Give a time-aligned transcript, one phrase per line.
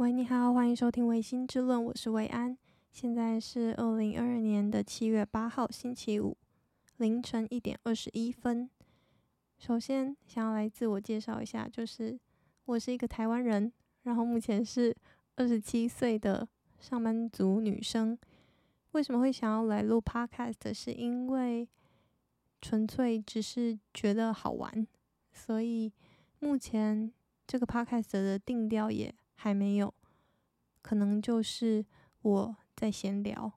[0.00, 2.56] 喂，你好，欢迎收听《薇心之论》，我是维安。
[2.90, 6.34] 现在是二零二二年的七月八号，星期五
[6.96, 8.70] 凌晨一点二十一分。
[9.58, 12.18] 首先，想要来自我介绍一下，就是
[12.64, 13.70] 我是一个台湾人，
[14.04, 14.96] 然后目前是
[15.36, 16.48] 二十七岁的
[16.78, 18.18] 上班族女生。
[18.92, 20.72] 为什么会想要来录 Podcast？
[20.72, 21.68] 是因为
[22.62, 24.88] 纯粹只是觉得好玩，
[25.34, 25.92] 所以
[26.38, 27.12] 目前
[27.46, 29.94] 这个 Podcast 的定调也还没有，
[30.82, 31.82] 可能就是
[32.20, 33.50] 我在闲聊。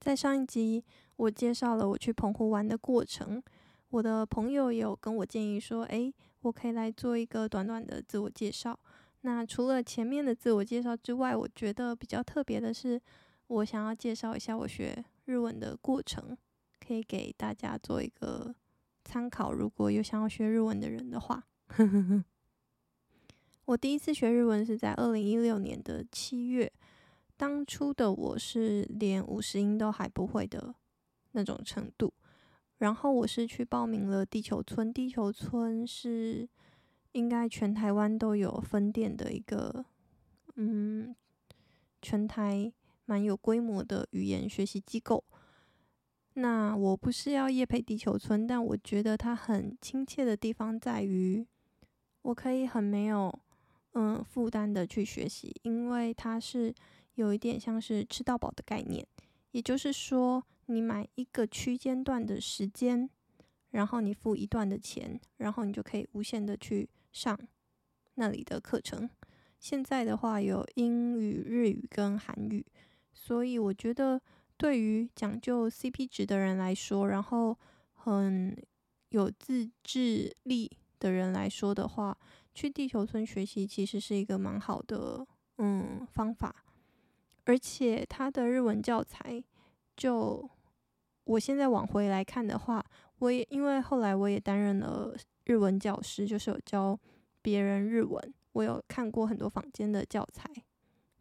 [0.00, 0.82] 在上一集，
[1.16, 3.42] 我介绍了我去澎湖玩的过程。
[3.90, 6.10] 我的朋友有跟我建议说：“诶，
[6.40, 8.80] 我可以来做一个短短的自我介绍。”
[9.20, 12.98] 那除了前面的自我介绍之外，我觉得比较特别的是，
[13.48, 16.34] 我想要介绍一下我学日文的过程，
[16.80, 18.54] 可以给大家做一个
[19.04, 19.52] 参考。
[19.52, 21.44] 如果有想要学日文的人的话。
[23.66, 26.72] 我第一次学日文是在二零一六年的七月，
[27.36, 30.72] 当初的我是连五十音都还不会的
[31.32, 32.14] 那种程度。
[32.78, 36.48] 然后我是去报名了地球村，地球村是
[37.10, 39.84] 应该全台湾都有分店的一个，
[40.54, 41.16] 嗯，
[42.00, 42.72] 全台
[43.04, 45.24] 蛮有规模的语言学习机构。
[46.34, 51.44] 那我不是要夜配地球村，但我觉得它很亲切的地方在于，
[52.22, 53.36] 我可以很没有。
[53.98, 56.74] 嗯，负担的去学习，因为它是
[57.14, 59.06] 有一点像是吃到饱的概念，
[59.52, 63.08] 也就是说，你买一个区间段的时间，
[63.70, 67.38] 然后你付一段的钱，然后你就可以无限的去上
[68.16, 69.08] 那里的课程。
[69.58, 72.66] 现在的话有英语、日语跟韩语，
[73.14, 74.20] 所以我觉得
[74.58, 77.58] 对于讲究 CP 值的人来说，然后
[77.94, 78.54] 很
[79.08, 82.18] 有自制力的人来说的话。
[82.56, 85.26] 去地球村学习其实是一个蛮好的
[85.58, 86.64] 嗯方法，
[87.44, 89.44] 而且他的日文教材，
[89.94, 90.48] 就
[91.24, 92.82] 我现在往回来看的话，
[93.18, 95.14] 我也因为后来我也担任了
[95.44, 96.98] 日文教师，就是有教
[97.42, 100.50] 别人日文，我有看过很多坊间的教材。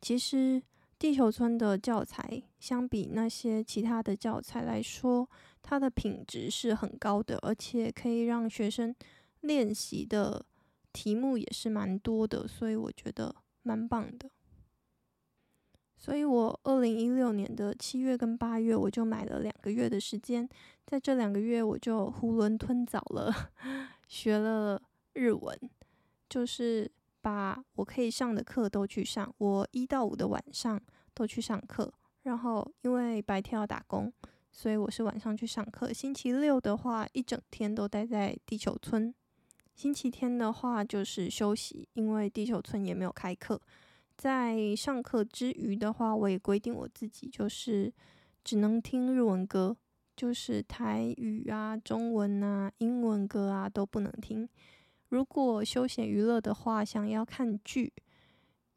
[0.02, 0.64] 其实
[0.98, 5.30] 地球村的教材相比那些其他的教材来说，
[5.62, 8.96] 它的品质是很高的，而且可以让学生
[9.42, 10.46] 练习的。
[10.96, 14.30] 题目也是蛮多的，所以我觉得蛮棒的。
[15.98, 20.48] 所以我二零一六年的七月跟八月，我就买了两个月的时间，
[20.86, 23.52] 在这两个月我就囫囵吞枣了，
[24.08, 24.82] 学了
[25.14, 25.58] 日文，
[26.30, 26.90] 就是
[27.22, 30.80] 把我可以上的课都去上，我一到五的晚上
[31.14, 31.92] 都去上课，
[32.24, 34.12] 然后因为白天要打工，
[34.52, 35.92] 所以我是晚上去上课。
[35.92, 39.14] 星期六的话，一整天都待在地球村。
[39.76, 43.62] 星期天的话就是休息，因为地球村也没有开课。
[44.18, 47.94] 在上课之余的话，我也规定我自己就是
[48.42, 49.76] 只能听日文歌，
[50.16, 54.48] 就是台语啊、中文啊、英文歌啊都不能听。
[55.10, 57.92] 如果休闲娱乐的话，想要看剧，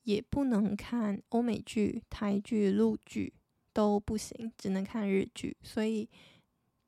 [0.02, 3.32] 也不能看欧美剧、台剧、陆剧
[3.72, 5.56] 都不行，只能看日剧。
[5.62, 6.08] 所以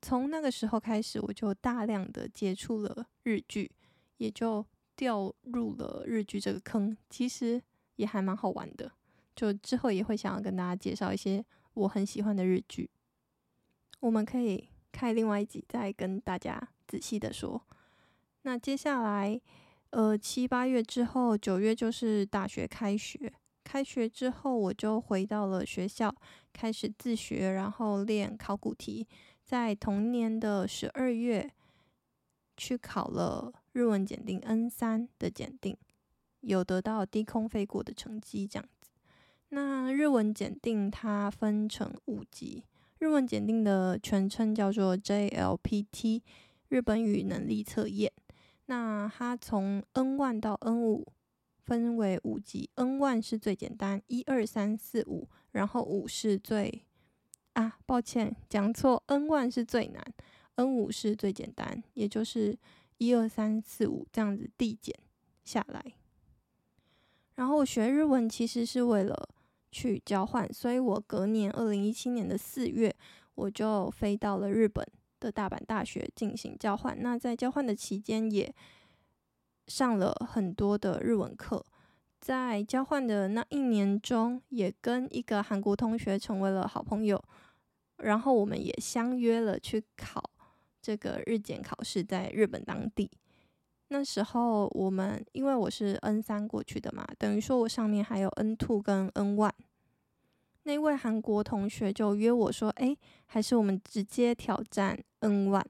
[0.03, 3.71] 从那个时候开始，我就大量的接触了日剧。
[4.21, 4.65] 也就
[4.95, 7.61] 掉入了日剧这个坑，其实
[7.97, 8.93] 也还蛮好玩的。
[9.35, 11.43] 就之后也会想要跟大家介绍一些
[11.73, 12.91] 我很喜欢的日剧，
[14.01, 17.63] 我们可以开另外一集再跟大家仔细的说。
[18.43, 19.41] 那接下来，
[19.89, 23.33] 呃，七八月之后，九月就是大学开学。
[23.65, 26.15] 开学之后，我就回到了学校，
[26.53, 29.09] 开始自学，然后练考古题。
[29.43, 31.51] 在同年的十二月，
[32.57, 33.53] 去考了。
[33.73, 35.77] 日文检定 N 三的检定，
[36.41, 38.91] 有得到低空飞过的成绩，这样子。
[39.51, 42.65] 那日文检定它分成五级，
[42.99, 46.23] 日文检定的全称叫做 JLPT
[46.69, 48.13] 日本语能力测验。
[48.67, 51.07] 那它从 N 1到 N 五
[51.65, 56.85] 分为五级，N 1是最简单，一二三四五，然后五是最
[57.53, 60.05] 啊，抱歉讲错，N 1是最难
[60.57, 62.59] ，N 五是最简单，也就是。
[63.01, 64.95] 一二三四五这样子递减
[65.43, 65.83] 下来，
[67.35, 69.27] 然后我学日文其实是为了
[69.73, 72.95] 去交换，所以我隔年二零一七年的四月，
[73.37, 74.87] 我就飞到了日本
[75.19, 76.95] 的大阪大学进行交换。
[77.01, 78.55] 那在交换的期间，也
[79.67, 81.65] 上了很多的日文课。
[82.21, 87.25] 在交换的那一年中，也跟一个韩国同学成为了好朋友，
[87.97, 90.31] 然后我们也相约了去考。
[90.83, 93.11] 这个日检考试在日本当地，
[93.89, 99.53] 那时候我们因为我是 N 三过去的嘛，等于说我上面还有 N two 跟 N one。
[100.65, 102.95] 那位韩国同学就约我说：“哎，
[103.27, 105.65] 还是我们直接挑战 N one。”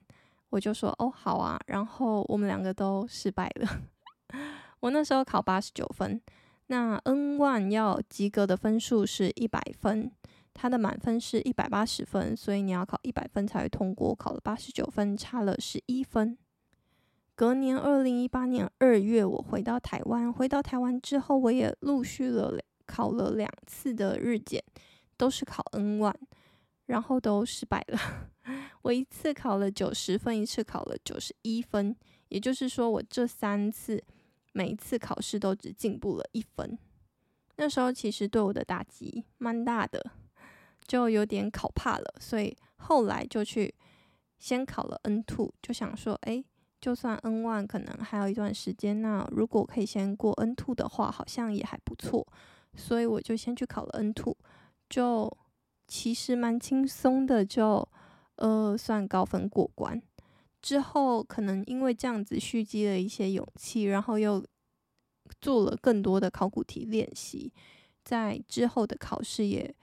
[0.50, 3.82] 我就说：“哦，好啊。”然后我们两个都失败了。
[4.80, 6.20] 我那时候考八十九分，
[6.66, 10.10] 那 N one 要及格的分数是一百分，
[10.52, 14.14] 它的满分是一百八十分，所以你要考一百分才会通过。
[14.14, 16.36] 考了八十九分，差了十一分。
[17.34, 20.30] 隔年二零一八年二月，我回到台湾。
[20.30, 24.62] 回到台湾之后，我也陆续了考了两次的日检，
[25.16, 26.14] 都是考 N one，
[26.86, 27.98] 然后都失败了。
[28.82, 31.96] 我一次考了九十分，一次考了九十一分，
[32.28, 34.02] 也就是说，我这三次
[34.52, 36.78] 每一次考试都只进步了一分。
[37.56, 40.12] 那时候其实对我的打击蛮大的，
[40.90, 43.72] 就有点考怕了，所以后来就去
[44.40, 46.44] 先考了 N two，就想说，哎。
[46.80, 52.26] 就算 N one 可能还有一段时间，那如果可以先过 N two 的话，好像也还不错，
[52.74, 54.34] 所以我就先去考了 N two，
[54.88, 55.30] 就
[55.86, 57.86] 其实蛮轻松的，就
[58.36, 60.00] 呃算高分过关。
[60.62, 64.42] 之后可能因为这样子蓄积了一些勇气，然后又
[65.38, 67.52] 做了更多的考古题练习，
[68.02, 69.74] 在之后的考试也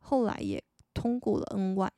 [0.00, 0.62] 后来也
[0.92, 1.90] 通过了 N one。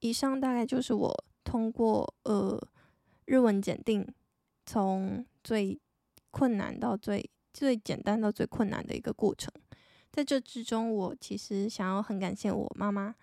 [0.00, 2.60] 以上大概就是我通过呃。
[3.26, 4.06] 日文检定
[4.66, 5.80] 从最
[6.30, 9.50] 困难到最最简单到最困难的一个过程，
[10.12, 13.14] 在这之中，我其实想要很感谢我妈妈，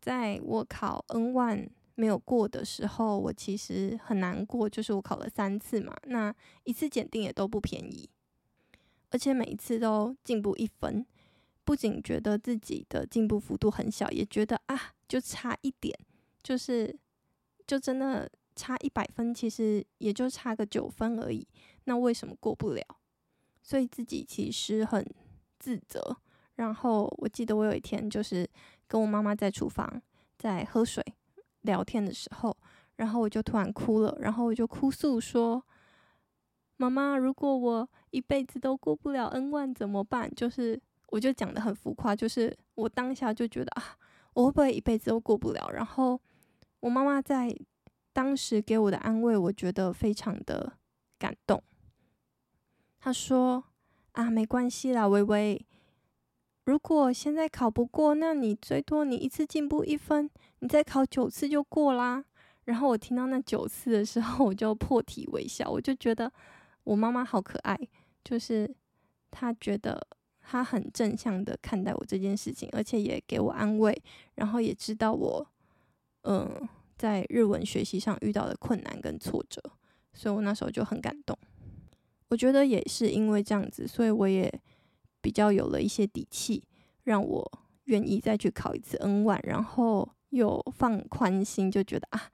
[0.00, 8.08] 在我考 N1 没有过的时候，我其实很难过，就是我考了三次嘛，那一次检定也都不便宜，
[9.10, 11.04] 而且每一次都进步一分，
[11.64, 14.78] 不仅觉得自己的进步幅度很小，也觉得啊，
[15.08, 15.98] 就差一点，
[16.42, 16.98] 就是
[17.66, 18.30] 就真的。
[18.54, 21.48] 差一百分，其实也就差个九分而已。
[21.84, 22.84] 那为什么过不了？
[23.62, 25.02] 所以自己其实很
[25.58, 26.18] 自责。
[26.56, 28.46] 然后我记得我有一天就是
[28.86, 30.02] 跟我妈妈在厨房
[30.36, 31.02] 在喝水
[31.62, 32.54] 聊天的时候，
[32.96, 34.14] 然后我就突然哭了。
[34.20, 35.64] 然后我就哭诉说
[36.76, 40.78] ：“妈妈，如果我一辈子都过不了 N 万怎么办？”就是
[41.12, 43.96] 我就讲得很浮夸，就是我当下就觉得啊，
[44.34, 45.70] 我会不会一辈子都过不了？
[45.72, 46.20] 然后
[46.80, 47.56] 我妈妈在。
[48.14, 50.74] 当时给我的安慰，我觉得非常的
[51.18, 51.62] 感动。
[53.00, 53.64] 她说
[54.12, 55.66] ：“啊，没关系啦，微微，
[56.66, 62.22] 如果现在考不过，那你最多你一次进步一分，你再考九次就过啦。”
[62.64, 66.30] 然后我听到那九次的时候，我就破涕为笑，我就觉得
[66.84, 67.74] 我妈妈好可爱，
[68.22, 68.70] 就是
[69.30, 70.06] 她觉得
[70.52, 74.02] 他很正向的看待我这件事情，而且也给我安慰，
[74.34, 75.46] 然后也知道我，
[76.22, 76.68] 嗯。
[76.94, 79.60] 在日文学习上遇到的困难跟挫折，
[80.14, 81.36] 所以我那时候就很感动。
[82.28, 84.48] 我觉得也是因为这样子，所以我也
[85.20, 86.62] 比较有了一些底气，
[87.02, 87.52] 让我
[87.84, 92.30] 愿意再去考一次 N1，然后又放宽心，就觉得啊，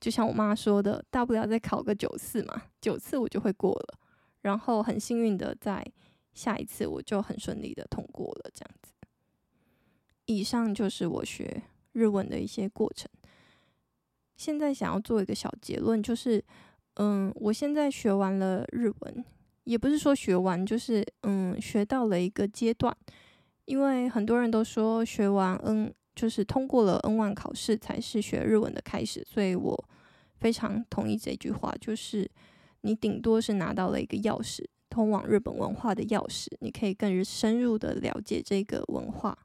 [0.00, 3.98] 就像我妈说的，大不了再考个九次嘛，九次我就会过了。
[4.40, 5.84] 然后很幸运的在
[6.36, 8.92] 下一次我就很顺利的通过了，这样子。
[10.26, 11.62] 以上就是我学
[11.92, 13.10] 日文的一些过程。
[14.36, 16.44] 现在想要做一个小结论，就是，
[16.96, 19.24] 嗯，我现在学完了日文，
[19.64, 22.94] 也不是说学完，就是嗯，学到了一个阶段。
[23.64, 29.88] 因为很多人都说学完 N，就是通过了 N one 考试才是学日文的开始，所以我
[30.38, 32.30] 非常同意这句话，就是
[32.82, 39.36] 你顶多是拿到了一个钥匙，通往日本文化的钥匙，你可以更深入的了解这个文化。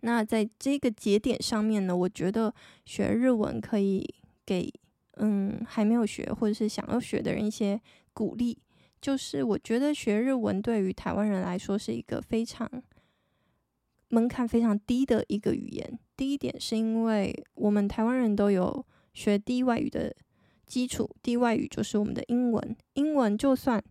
[0.00, 2.52] 那在这个节点上面呢，我觉得
[2.84, 4.04] 学日文可以
[4.44, 4.72] 给
[5.16, 7.80] 嗯还没有学或者是想要学的人一些
[8.12, 8.58] 鼓励。
[9.00, 12.70] 就是我觉得学日文对于台湾人来说是一个非常
[14.08, 15.98] 门槛非常低的一个语言。
[16.16, 20.14] 第一点是因为我们台湾人都有学第一外语的
[20.66, 22.76] 基础，第一外语就是我们的英文。
[22.94, 23.82] 英文就算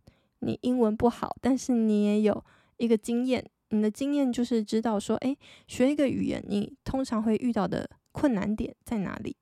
[0.42, 2.44] 你英文不好，但是你也有
[2.78, 3.44] 一个经验。
[3.70, 9.38] 你的经验就是知道说，诶，学一个语言，你通常会遇到的困难点在哪里？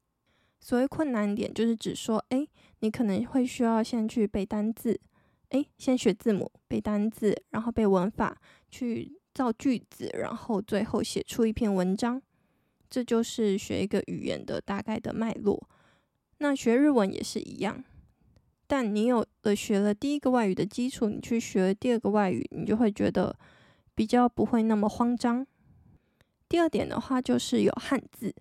[0.59, 2.47] 所谓困难点，就是指说，诶，
[2.81, 4.99] 你可能会需要先去背单字，
[5.49, 8.39] 诶，先学字母，背单字，然后背文法，
[8.69, 12.21] 去造句子，然后最后写出一篇文章。
[12.87, 15.67] 这就是学一个语言的大概的脉络。
[16.39, 17.83] 那学日文也是一样，
[18.69, 23.35] 但你有了学了第一个外语的基础，你去学第二个外语，你就会觉得。
[23.95, 25.45] 比较不会那么慌张。
[26.47, 28.33] 第二点的话，就是有汉字，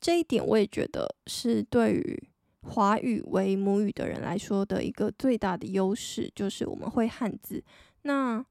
[0.00, 2.28] 这一点我也觉得是对于
[2.62, 7.62] 华语为母语的人来说的一个最大的优势，就是我们会汉字。
[8.04, 8.42] 那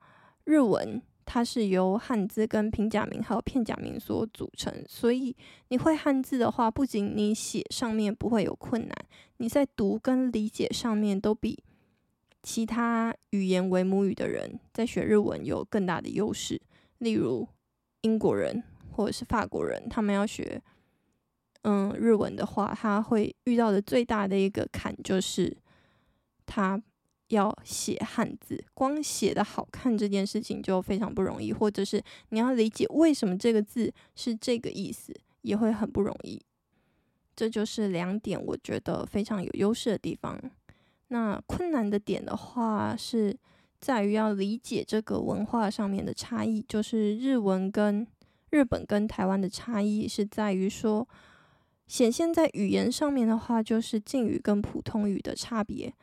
[0.44, 5.36] 日文它是由汉字跟平假名还有片假名所组成，所以
[5.70, 8.96] 你会汉字的话，不仅你写上面不会有困难，
[9.38, 11.64] 你在读跟理解上面都比
[12.44, 16.62] 其他语言为母语的人在学日文有更大的优势。
[17.00, 17.48] 例如
[18.02, 20.62] 英国人或者是法国人，他们要学。
[21.68, 25.58] 嗯，日文的话，他会遇到的最大的一个坎就是，
[26.46, 26.80] 他
[27.30, 36.42] 要写汉字，光写得好看这件事情就非常不容易，或者是你要理解为什么这个字是这个意思，也会很不容易。
[37.36, 40.40] 这就是两点我觉得非常有优势的地方。
[41.08, 43.36] 那困难的点的话，是
[43.80, 48.06] 在于要理解这个文化上面的差异，就是日文跟
[48.52, 51.08] 日本跟台湾的差异是在于说。
[51.88, 55.94] 显现在语言上面的话，就是敬语跟普通语的差别。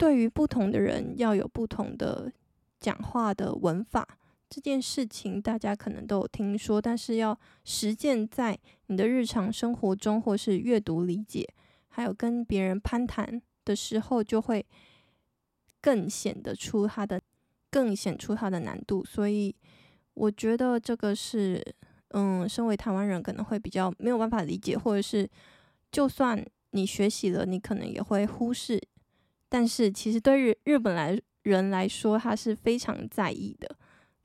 [0.00, 2.32] 对于不同的人，要有不同的
[2.80, 4.08] 讲话的文法，
[4.48, 11.46] 这件事情大家可能都有听说，但是要实践在你的日常生活中，或是阅读理解，
[11.88, 14.64] 还有跟别人攀谈的时候，就会
[15.82, 17.20] 更显得出它的，
[17.70, 19.04] 更显出它的难度。
[19.04, 19.54] 所以，
[20.14, 21.62] 我觉得这个是。
[22.12, 25.30] 嗯，身为台湾人可能会比较没有办法理解，或者是
[25.92, 28.82] 就算你学习了，你可能也会忽视。
[29.50, 33.76] 但是其实对日日本来人来说，他是非常在意的。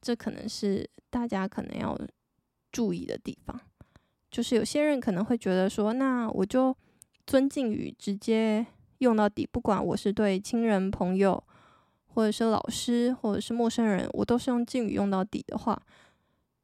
[0.01, 2.00] 这可能是大家可能要
[2.72, 3.60] 注意的地方。
[4.32, 6.74] 就是有些人可能会觉得说，那我就
[7.27, 8.65] 尊敬语直接
[9.00, 11.44] 用到底，不管我是对亲人、朋友，
[12.13, 15.82] 或者是老师，或者是陌生人，我都是用敬语用到底的话，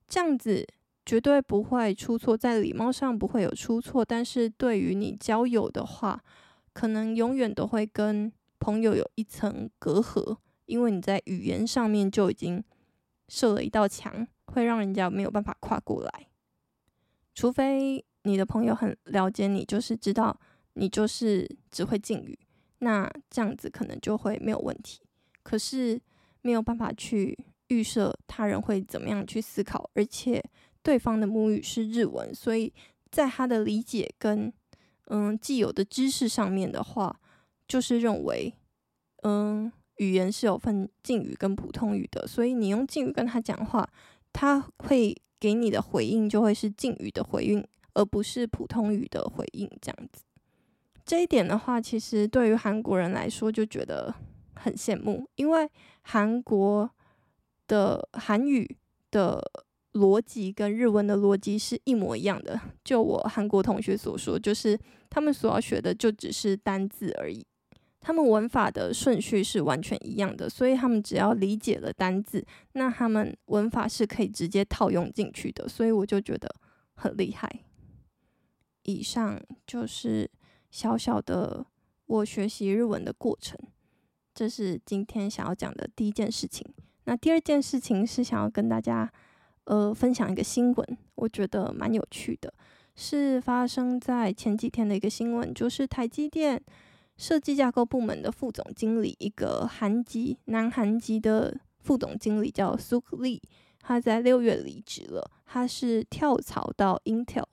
[0.08, 0.65] 这样子。
[1.03, 6.24] 绝对不会出错，在礼貌上不会有出错，但是对于你交友的话，
[6.74, 10.38] 可能永远都会跟朋友有一层隔阂，
[10.68, 12.63] 因为你在语言上面就已经
[13.27, 16.27] 设了一道墙，会让人家没有办法跨过来。
[17.34, 20.39] 除非你的朋友很了解你，就是知道
[20.75, 22.39] 你就是只会敬语，
[22.77, 25.01] 那这样子可能就会没有问题。
[25.44, 26.00] 可是
[26.41, 27.38] 没有办法去
[27.70, 30.41] 预设他人会怎么样去思考，而且。
[30.84, 32.74] 对方的母语是日文，所以
[33.12, 34.51] 在他的理解跟
[35.10, 37.20] 嗯既有的知识上面的话，
[37.71, 38.53] 就是认为
[39.23, 43.87] 嗯语言是有分敬语跟普通语的，所以你用敬语跟他讲话，
[44.33, 50.25] 他会给你的回应就会是敬语的回应，而不是普通语的回应这样子。
[51.05, 54.13] 这一点的话，其实对于韩国人来说就觉得
[54.55, 55.69] 很羡慕，因为
[56.01, 56.91] 韩国
[57.67, 58.75] 的韩语
[59.09, 59.41] 的。
[59.93, 62.57] 逻辑跟日文的逻辑是一模一样的。
[62.81, 67.45] 就我韩国同学所说，就是他们所要学的就只是单字而已，
[68.01, 75.70] 他们文法的顺序是完全一样的，所以他们只要理解了单字，那他们文法是可以直接套用进去的。
[75.70, 76.53] 所以我就觉得
[76.96, 77.48] 很厉害。
[78.84, 80.29] 以上就是
[80.70, 81.65] 小小的
[82.08, 83.58] 我学习日文的过程，
[84.34, 86.65] 这是今天想要讲的第一件事情。
[87.05, 89.10] 那第二件事情是想要跟大家。
[89.65, 92.51] 呃，分享一个新闻，我觉得蛮有趣的，
[92.96, 96.60] 是发生在前几天的一个新闻，就是台积电
[97.18, 103.41] 设计架构部门的副总经理，一个韩籍南韩籍的副总经理叫苏克利，
[103.80, 107.46] 他在六月离职了，他是跳槽到 Intel，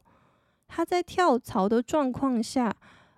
[0.67, 2.75] 他在跳槽的状况下，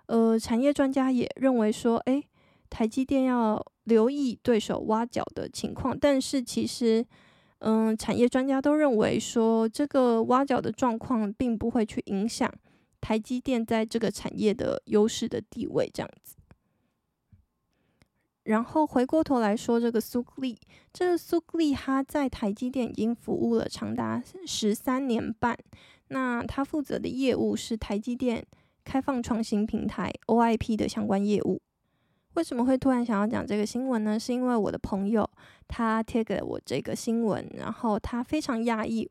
[0.07, 2.27] 呃，产业专家也认为说，诶，
[2.69, 7.05] 台积电要留意对手挖角的情况，但是其实。
[7.63, 12.51] 嗯，产业专家都认为说，这个挖角的状况并不会去影响
[12.99, 16.11] 台积电在这个产业的优势的地位，这样。
[18.43, 20.57] 然后回过头来说，这个苏克利，
[20.91, 25.57] 这个苏克利他在台积电已经服务了长达十三年半，
[26.07, 28.45] 那他负责的业务是台积电
[28.83, 31.61] 开放创新平台 OIP 的相关业务。
[32.33, 34.19] 为什么会突然想要讲这个新闻呢？
[34.19, 35.29] 是因为我的朋友
[35.67, 39.09] 他贴给了我这个新闻，然后他非常讶异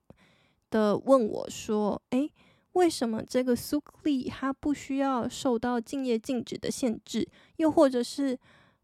[0.70, 2.32] 的问我说：“诶，
[2.72, 7.28] 为什么这个苏克利他不需要受到竞业禁止的限制？
[7.56, 8.38] 又或者是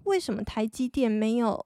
[0.06, 1.64] 为什么台积电没有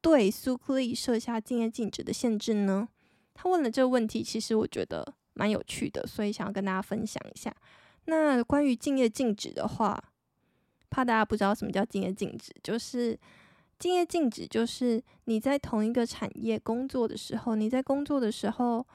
[0.00, 2.88] 对苏克利设下竞业禁止的限制呢？”
[3.34, 7.54] 他问了这个问题，其实我觉得蛮有趣的，所以想要跟大家分享一下。
[8.04, 10.02] 那关于竞业禁止的话，
[10.90, 13.18] 怕大家不知道什么叫竞业禁止，就是
[13.78, 18.86] 竞业禁止，就是你在同一个产业工作的时候，你在工作的时候，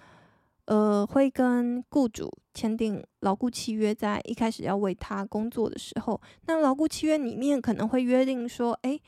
[0.65, 8.99] 呃，会跟雇主签订劳雇契约，在一开始要为他工作的时候，那劳雇契约里面可能会约定说，诶，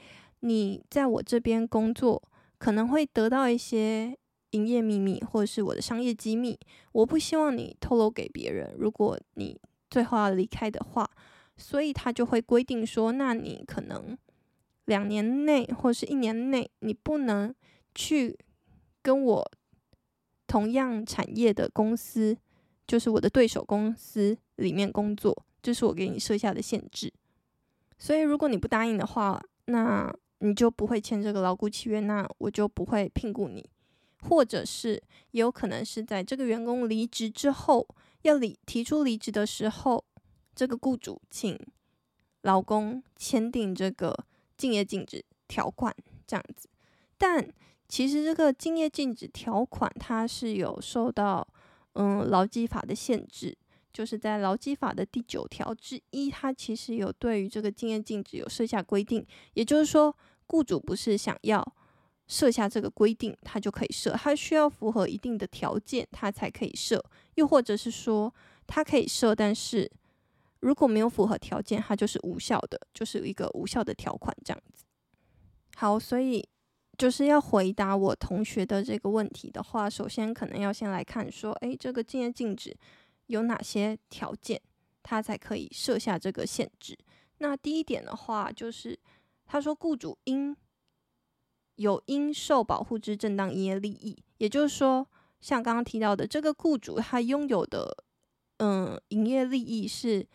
[0.41, 2.21] 你在我这边工作，
[2.59, 4.15] 可能会得到一些
[4.51, 6.59] 营业秘密或者是我的商业机密，
[6.91, 8.75] 我不希望你透露给别人。
[8.77, 9.59] 如果你
[9.89, 11.09] 最后要离开的话，
[11.55, 14.15] 所以他就会规定说，那你可能
[14.85, 17.51] 两年内或是一年内，你不能
[17.95, 18.37] 去
[19.01, 19.51] 跟我。
[20.47, 22.37] 同样产业的公司，
[22.87, 27.13] 就是我的对手公司里面工作，这是我给你设下的限制。
[27.99, 33.69] 所以，如果你不答应的话，那你就不会签这个劳雇契约，那我就不会聘雇你。
[34.21, 35.01] 或者是，
[35.31, 37.87] 也有可能是在这个员工离职之后，
[38.23, 40.03] 要离提出离职的时候，
[40.55, 41.59] 这个雇主请
[42.41, 44.25] 劳工签订这个
[44.57, 46.67] 竞业禁止条款，这样子。
[47.17, 47.47] 但
[47.87, 51.47] 其实这个竞业禁止条款，它是有受到
[51.93, 53.57] 嗯劳基法的限制，
[53.93, 59.25] 就是在劳基法的第九条之一，它其实有对于这个竞业禁止有设下规定。
[59.53, 60.13] 也就是说，
[60.47, 61.65] 雇主不是想要
[62.27, 67.01] 设下这个规定，他就可以设，他需要符合一定的条件，他才可以设。
[67.35, 68.33] 又或者是说，
[68.67, 69.89] 他可以设，但是
[70.59, 74.83] 如果没有符合条件，它就是无效的，就是一个无效的条款这样子。
[75.77, 76.45] 好，所以。
[76.97, 82.75] 就是要回答我同学的这个问题的话，首先可能要先来看说，诶，这个禁业禁止
[83.27, 84.59] 有哪些条件，
[85.03, 86.97] 他才可以设下这个限制？
[87.37, 88.99] 那第一点的话，就是
[89.45, 90.57] 他说雇主应
[91.75, 95.07] 有应受保护之正当营业利益，也就是说，
[95.39, 98.03] 像刚刚提到的，这个雇主他拥有的
[98.57, 100.27] 嗯营业利益是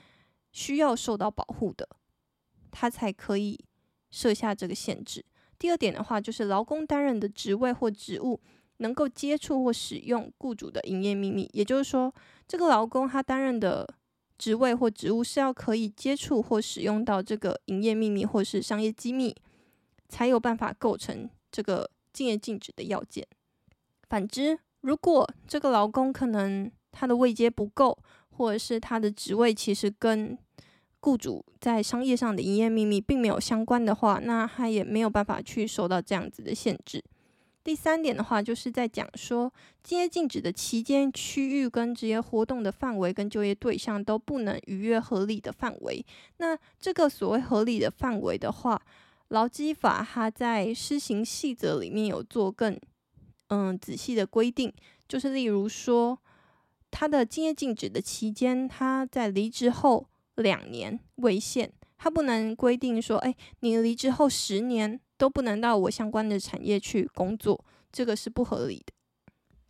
[0.52, 1.88] 需要受到保护的，
[2.70, 3.58] 他才可以
[4.12, 5.24] 设下这个限制。
[5.62, 8.40] 第二点的话，就是劳工担任的职位或职务
[8.78, 12.12] 能够接触或使用雇主的营业秘密，也就是说，
[12.48, 13.88] 这个劳工他担任的
[14.36, 19.32] 职位或职务是要可以接触或使用到这个营业秘密或是商业机密，
[20.08, 23.24] 才有办法构成这个竞业禁止的要件。
[24.08, 27.96] 反之，如果这个劳工可能他的位阶不够，
[28.30, 30.36] 或者是他的职位其实跟
[31.02, 37.02] 雇主在商业上的营业秘密并没有相关的话，那他也没有办法去受到这样子的限制。
[37.64, 46.04] 第三点的话，就是在讲说，竞业禁止的期间、区域跟职业活动的范围跟就业对象都不能逾越合理的范围。
[46.38, 48.80] 那这个所谓合理的范围的话，
[49.28, 52.78] 劳基法它在施行细则里面有做更
[53.48, 54.72] 嗯仔细的规定，
[55.08, 56.18] 就是例如说，
[56.92, 60.06] 他的竞业禁止的期间，他在离职后。
[60.36, 68.92] 两年为限，他不能规定说，哎，你离职后十年都不能到我相关的产业去工作，这个是不合理的。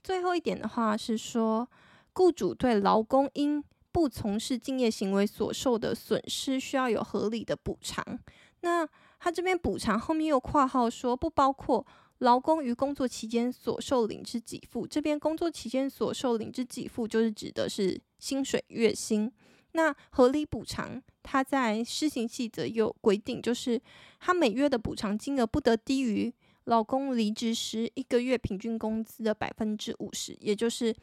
[0.02, 1.68] 最后一点的话是说，
[2.12, 8.18] 雇主对劳工因不从事敬业行为所受的损失，需要有合理的补偿。
[8.60, 11.86] 那他这边补偿后面又括号说，不包括
[12.18, 14.86] 劳工于工作期间所受领之给付。
[14.86, 19.30] 这边工作期间所受领之给付，就是指的是薪水、月薪。
[19.72, 23.80] 那合理补偿，它在施行细则有规定，就是
[24.20, 26.32] 他每月的补偿金额不得低于
[26.64, 30.94] 老公离职时一个月平均工资的百分之五十，也就是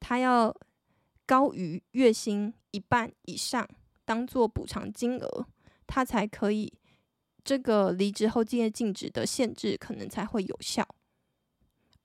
[0.00, 0.54] 他要
[1.24, 3.68] 高于月薪一半以上，
[4.04, 5.46] 当做补偿金额，
[5.86, 6.72] 他才可以
[7.44, 10.86] 这个离职后竞业禁止的限制可能才会有效。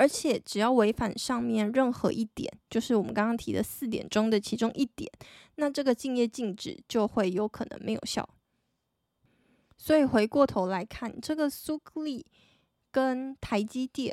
[0.02, 5.08] 而且只要违反上面任何一点，就是我们刚刚提的四点中的其中一点，
[5.58, 8.28] 那这个竞业禁止就会有可能没有效。
[9.78, 12.26] 所以回过头来看，这个苏克利
[12.90, 14.12] 跟台积电，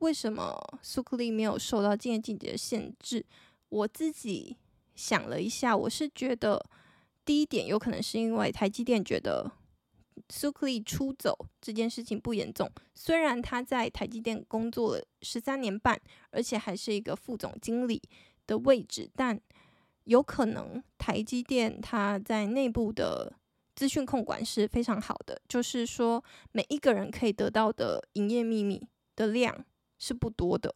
[0.00, 3.24] 为什么苏克利没有受到竞业禁止的限制？
[3.70, 4.58] 我自己
[4.94, 6.62] 想了一下，我是觉得
[7.24, 9.50] 第一点有可能是因为台积电觉得。
[10.30, 18.00] 苏克利出走这件事情不严重，虽然他在台积电工作了十三年半，而且还是一个副总经理
[18.46, 19.38] 的位置，但
[20.04, 23.32] 有可能台积电它在内部的
[23.74, 28.80] 资讯控管是非常好的，就是说每一个人可以得到的营业秘密
[29.16, 29.64] 的量
[29.98, 30.74] 是不多的，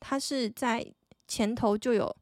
[0.00, 0.86] 他是在
[1.26, 2.16] 前头就有。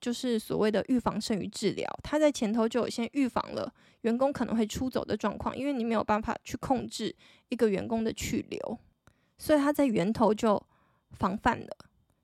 [0.00, 3.72] 就是所谓的预防胜于治疗，他在前头就有先预防了
[4.04, 7.14] 员工可能会出走的状况，因为你没有办法去控制
[7.50, 8.78] 一个员工的去留，
[9.36, 10.62] 所以他在源头就
[11.10, 11.76] 防范了。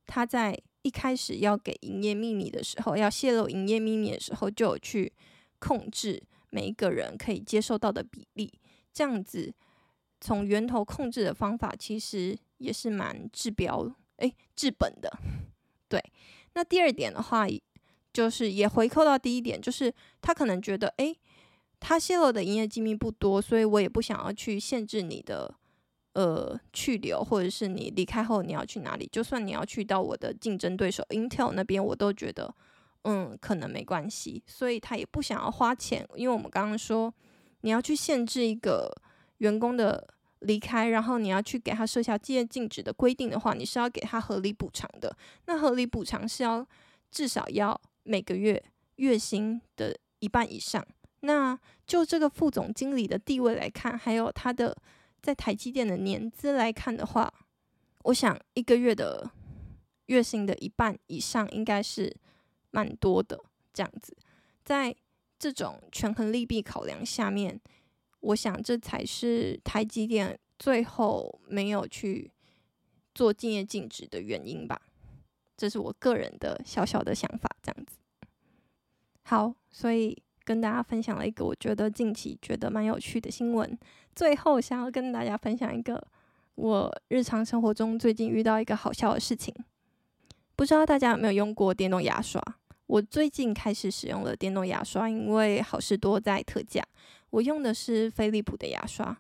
[0.07, 5.13] 他在一开始要给营业秘密的时候，要泄露营业秘密的时候，就有去
[5.59, 8.53] 控制每一个人可以接受到的比例，
[8.93, 9.55] 这样子
[10.21, 15.11] 从源头控制的方法其实也是蛮治标，诶，治本的，
[15.89, 16.03] 对。
[16.55, 17.47] 那第二点的话，
[18.13, 21.17] 就是也回扣到第一点，就是他可能觉得，诶，
[21.81, 25.53] 他泄露的营业机密不多，所以我也不想要去限制你的
[26.13, 32.55] 呃去留，或者是你离开后你要去哪里，就算你要去到我的竞争对手 Intel 那边，我都觉得，
[33.03, 37.13] 嗯，可能没关系，所以他也不想要花钱，因为我们刚刚说，
[37.63, 38.95] 你要去限制一个
[39.39, 40.07] 员工的
[40.41, 45.17] 离开，然后你要去给他设下竞业禁止的规定的话，你是要给他合理补偿的，
[45.47, 46.67] 那合理补偿是要
[47.11, 47.81] 至少要。
[48.03, 48.61] 每个月
[48.97, 50.85] 月薪的一半以上。
[51.21, 54.77] 那就这个副总经理的地位来看，还有他的
[55.21, 57.33] 在台积电的年资来看的话，
[58.05, 59.31] 我想一个月的
[60.07, 62.17] 月薪的一半以上应该是
[62.71, 63.39] 蛮多的。
[63.73, 64.17] 这样子，
[64.65, 64.95] 在
[65.39, 67.61] 这种权衡利弊考量下面，
[68.19, 72.33] 我想这才是台积电最后没有去
[73.15, 74.81] 做敬业禁止的原因吧。
[75.57, 77.99] 这是我个人的小小的想法，这样子。
[79.23, 83.79] 好，所以跟大家分享了一个我觉得近期觉得蛮有趣的新闻。
[84.17, 86.05] 最后想要跟大家分享一个
[86.57, 89.55] 我日常生活中最近遇到一个好笑的事情。
[90.57, 92.43] 不知道大家有没有用过电动牙刷？
[92.89, 96.83] 我最近开始使用了电动牙刷，因为好事多在特价。
[97.31, 99.17] 我用的是飞利浦的牙刷。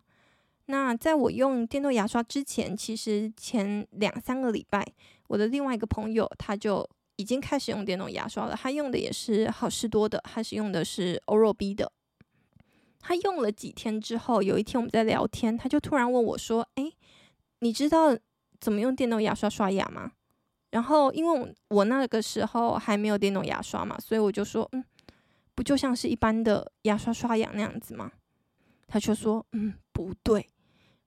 [0.67, 4.85] 那在我用电动牙刷之前，其实前两三个礼拜，
[5.29, 6.85] 我的另外一个朋友他就。
[7.21, 11.93] 已经开始用电动牙刷了，他用的也是好事多的，他是用的是 Oral-B 的。
[12.99, 16.95] 他用了几天之后，有一天我们在聊天，他就突然问我说：“诶，
[17.59, 18.17] 你知道
[18.59, 20.13] 怎么用电动牙刷刷牙吗？”
[20.73, 24.83] 然后因为我那个时候还没有电动牙刷嘛，所以我就说：“嗯，
[25.55, 28.11] 不就像是一般的牙刷刷牙那样子吗？”
[28.89, 30.49] 他就说：“嗯，不对。”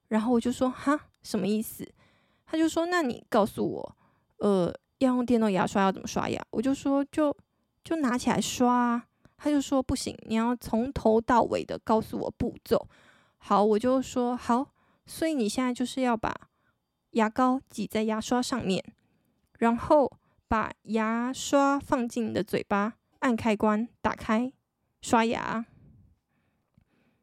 [0.10, 1.88] 然后我就说：“哈，什么意思？”
[2.46, 3.98] 他就说：“那你告诉我，
[4.38, 4.72] 呃。”
[5.06, 6.42] 要用电动牙刷要怎么刷牙？
[6.52, 7.36] 我就说就
[7.84, 9.08] 就拿起来刷啊。
[9.38, 12.88] 他就说不行，你要从头到尾的告诉我步骤。
[13.38, 14.70] 好，我就说好。
[15.06, 16.34] 所以你现在就是要把
[17.12, 18.82] 牙膏挤在牙刷上面，
[19.60, 20.10] 然后
[20.48, 24.54] 把牙刷放进你的嘴巴，按开关打开
[25.02, 25.66] 刷牙。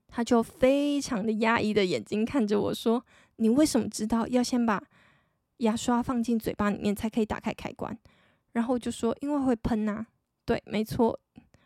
[0.09, 3.03] 他就非常的压抑的眼睛看着我说
[3.37, 4.83] ：“你为什么知道要先把？”
[5.61, 7.97] 牙刷放进嘴巴里面才可以打开开关，
[8.53, 10.07] 然后就说因为会喷呐、
[10.45, 11.19] 对，没错。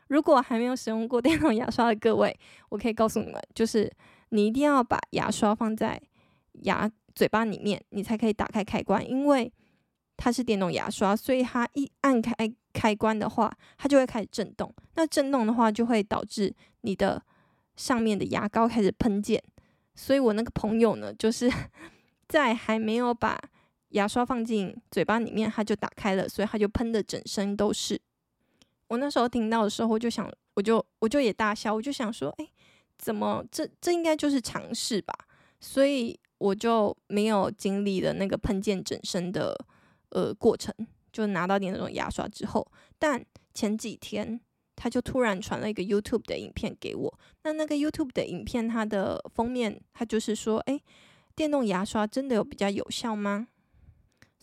[0.09, 3.91] 如果还没有使用过电动牙刷的各位，我可以告诉你们，就是
[4.29, 6.01] 你一定要把牙刷放在
[6.63, 9.05] 牙嘴巴里面，你才可以打开开关。
[9.09, 9.51] 因为
[10.17, 12.35] 它是电动牙刷，所以它一按开
[12.73, 14.73] 开关的话，它就会开始震动。
[14.95, 17.21] 那震动的话，就会导致你的
[17.77, 19.43] 上面的牙膏开始喷溅。
[19.95, 21.51] 所以我那个朋友呢，就是
[22.29, 23.41] 在还没有把
[23.95, 28.01] 牙刷放进嘴巴里面，它就打开了，所以它就喷的整身都是。
[28.89, 32.49] 我那时候听到的时候，我就想，我就我就也大笑，我就想说，哎，
[32.99, 35.15] 怎么这这应该就是常识吧？
[35.61, 39.57] 所以我就没有经历了那个喷溅整身的
[40.11, 40.75] 呃过程，
[41.13, 42.67] 就拿到你那种牙刷之后。
[42.99, 44.41] 但前几天
[44.75, 50.81] 他就突然传了一个 YouTube 的影片给我，那那个 YouTube 的影片它的封面，它就是说，哎，
[51.37, 53.49] 电动牙刷真的有比较有效吗？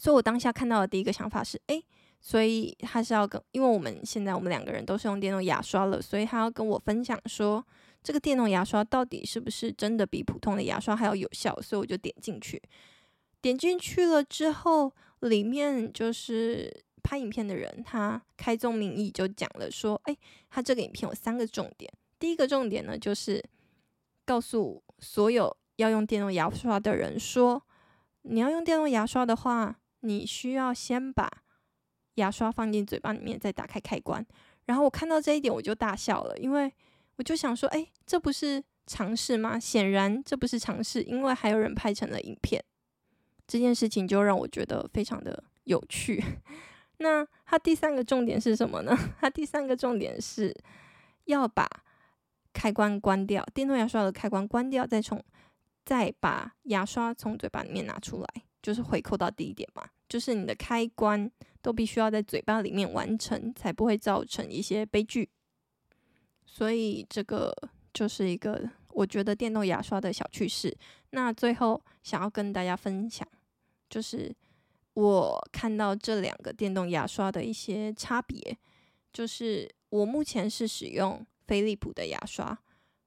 [0.01, 1.85] 所以我当下看到的第一个想法是，诶，
[2.19, 7.63] 所以他是要跟，因为我们现在我们两个人都是用电动牙刷了，所以他要跟我分享说，
[8.01, 11.55] 这个电动牙刷到底是不是真的比普通的牙刷还要有效？
[11.61, 12.59] 所以我就点进去，
[13.43, 20.17] 点进去了之后，里面就是拍影片的人，他开宗明义就讲了说，诶，
[20.49, 23.39] 他这个影片有三个重点，第一个重点呢，就是
[24.25, 27.61] 告诉所有要用电动牙刷的人说，
[28.23, 29.77] 你要用电动牙刷的话。
[30.01, 31.29] 你需要先把
[32.15, 34.25] 牙刷放进嘴巴里面，再打开开关。
[34.65, 36.71] 然后我看到这一点，我就大笑了，因为
[37.15, 39.59] 我就想说，诶，这不是尝试吗？
[39.59, 42.63] 显然这不是尝试，因为还有人拍成了影片。
[43.47, 46.23] 这件事情就让我觉得非常的有趣。
[46.97, 48.95] 那它第三个重点是什么呢？
[49.19, 50.55] 它第三个重点是
[51.25, 51.67] 要把
[52.53, 55.21] 开关关掉，电动牙刷的开关关掉，再从
[55.83, 58.27] 再把牙刷从嘴巴里面拿出来。
[58.61, 61.29] 就是回扣到第一点嘛，就是你的开关
[61.61, 65.29] 都必须要在嘴巴里面完成，才不会造成一些悲剧。
[66.45, 67.51] 所以这个
[67.93, 70.77] 就是一个我觉得电动牙刷的小趣事。
[71.11, 73.27] 那最后想要跟大家分享，
[73.89, 74.35] 就是
[74.93, 78.57] 我看到这两个电动牙刷的一些差别。
[79.11, 82.57] 就是我目前是使用飞利浦的牙刷，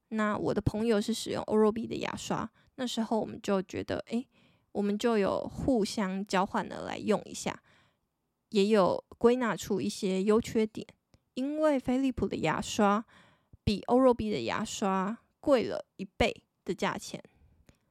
[0.08, 2.50] 那我的朋友是使用 Oral-B 的牙刷。
[2.74, 4.26] 那时候我们就觉得，诶。
[4.74, 7.62] 我们就有互相交换的来用一下，
[8.50, 10.84] 也有归纳出一些优缺点，
[11.34, 13.04] 因为飞利浦的牙刷
[13.62, 17.22] 比欧若 B 的牙刷贵了一倍的价钱，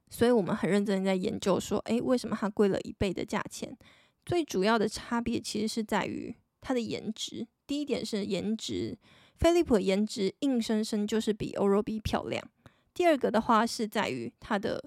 [0.10, 3.78] 所以我们很认真在研究说，诶，为什么它贵了一倍的价钱？
[4.26, 7.48] 最主要的差别其实是在于它的颜值。
[7.66, 8.98] 第一点是颜值，
[9.38, 12.44] 飞利浦的颜值硬生生就是比欧若 B 漂亮。
[12.94, 14.84] 第二个的话是在于它的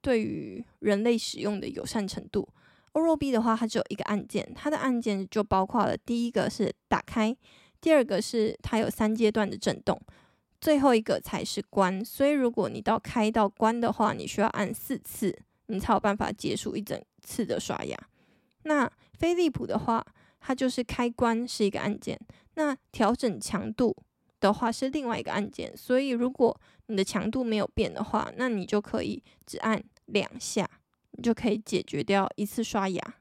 [0.00, 2.48] 对于人类使用的友善程度。
[2.92, 7.36] 欧若 B 的话，它只有一个按键，它的按键就包括了第一个是打开，
[7.80, 10.00] 第二个是它有三阶段的震动，
[10.60, 12.04] 最后一个才是关。
[12.04, 17.96] 所以如果你到开到关的话，你需要按四次，你才有办法结束一整次的刷牙。
[18.64, 20.04] 那飞利浦的话，
[20.40, 22.18] 它就是开关是一个按键，
[22.54, 23.96] 那调整强度
[24.40, 25.76] 的话是另外一个按键。
[25.76, 30.68] 所以如果你的强度没有变的话，那你就可以只按两下。
[31.12, 33.14] 你就可以解决掉一次刷牙，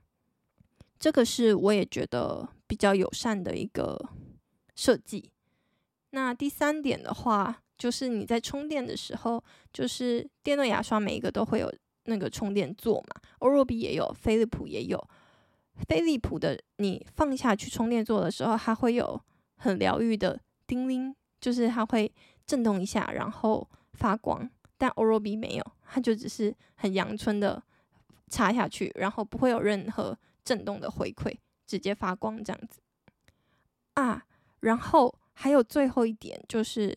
[0.99, 3.99] 这个是我也觉得比较友善的一个
[4.75, 5.31] 设计。
[6.11, 15.03] 那第三点的话，就是你在充电的时候，就是电动牙刷每一个都会有那个充电座嘛，欧若 B 也有，飞利浦也有。
[15.87, 19.19] 飞利浦的你放下去充电座的时候，它会有
[19.57, 22.09] 很疗愈的叮铃，就是它会
[22.45, 24.47] 震动一下，然后发光。
[24.77, 27.61] 但欧若 B 没有，它就只是很阳春的。
[28.31, 32.79] 插下去，然后不会有任何震动的回馈，直接发光这样子
[33.95, 34.23] 啊。
[34.59, 36.95] 然后还有最后一点，就是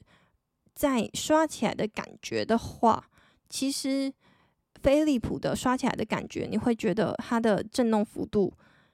[0.75, 3.09] 在刷起来的感觉的话，
[3.49, 4.13] 其实
[4.83, 8.53] 飞利浦的刷起来的感觉，你会觉得它的震动幅度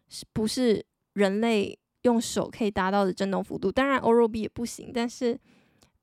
[0.08, 1.76] 是不是人类
[2.08, 3.70] 用手可以达到的震动幅度？
[3.70, 5.38] 当然欧若 B 也不行，但是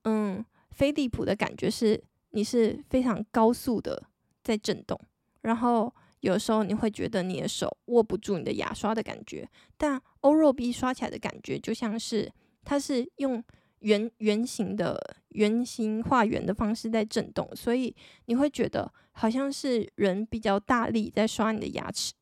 [0.04, 4.04] 嗯，飞利浦的感觉是你是非常高速的
[4.44, 5.00] 在震动，
[5.41, 5.94] 然后。
[6.22, 12.32] 有时候你会觉得你的手握不住你的牙刷的感觉，但欧若 B 刷起来的感觉就像是
[12.63, 13.44] 它是用
[13.82, 15.00] 圆圆形的
[15.34, 22.13] 圆形画圆的方式在震动，所以你会觉得好像是人比较大力在刷你的牙齿，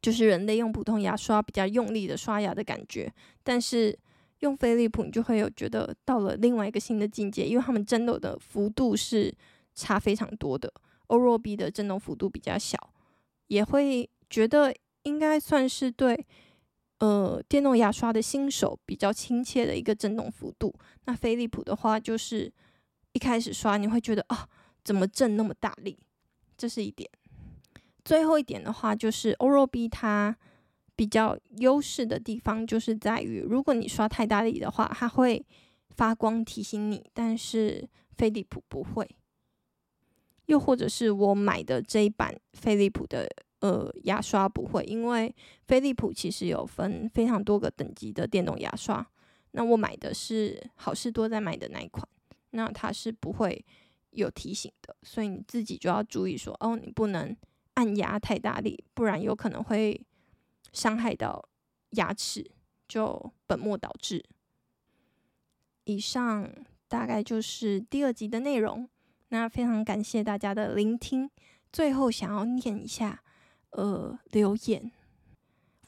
[0.00, 3.12] 就是人类用普通牙刷比较用力的刷牙的感觉。
[3.42, 3.96] 但是
[4.40, 9.34] 用飞利浦，你就会有觉得到了另外一个新的境界，因为他们震动的幅度是
[9.74, 10.72] 差非常多的，
[11.08, 12.78] 欧若 B 的震动幅度比较小。
[13.48, 16.24] 也会觉得应该算是对，
[17.00, 20.74] 呃，电动牙刷的新手比较亲切的一个震动幅度。
[21.06, 22.52] 那飞利浦的话，就是
[23.12, 24.48] 一开始刷你会觉得啊，
[24.84, 25.98] 怎么震那么大力？
[26.56, 27.10] 这是一点。
[28.04, 30.36] 最后一点的话，就是欧若 B 它
[30.96, 35.44] 比较优势的地方，就是在于如果你刷太大力的话，它会
[35.90, 39.08] 发光提醒你，但是飞利浦不会。
[40.46, 43.28] 又或者是我买的这一版飞利浦的
[43.60, 45.32] 呃牙刷不会，因为
[45.68, 49.06] 飞利浦其实有分非常多个等级的电动牙刷，
[49.52, 52.04] 那我买的是好事多在买的那一款，
[52.50, 53.64] 那它是不会
[54.10, 57.36] 有提醒的，所以你自己就要注意说，哦，你不能
[57.80, 59.98] 按压太大力，不然有可能会
[60.70, 61.42] 伤害到
[61.92, 62.44] 牙齿，
[62.86, 64.22] 就本末倒置。
[65.84, 66.46] 以上
[66.88, 68.86] 大概就是第二集的内容。
[69.30, 71.30] 那非常感谢大家的聆听。
[71.72, 73.22] 最后想要念一下，
[73.70, 74.92] 呃，留言。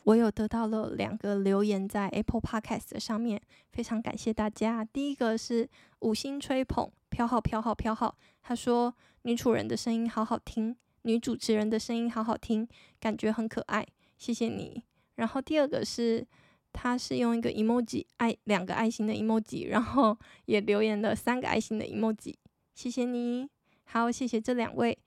[0.05, 3.39] 我有得到了两个留言在 Apple Podcast 上面，
[3.71, 4.83] 非常感谢大家。
[4.83, 5.69] 第一个是
[6.01, 12.67] 五星吹捧，飘号飘号飘号，他说女主人的声音好好听，女主持人的声音好好听，
[13.01, 13.87] 感觉很可爱，
[14.19, 14.83] 谢谢你。
[15.17, 16.27] 然后第二个是，
[16.73, 22.35] 他是用一个 emoji 爱两个爱心的 emoji，然后 也留言了三个爱心的 emoji。
[22.75, 23.49] 谢谢你，
[23.85, 24.99] 好，谢谢这两位。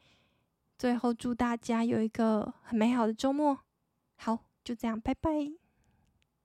[0.77, 3.59] 最后祝大家有一个很美好的周末。
[4.17, 5.64] 好，就这样，拜拜。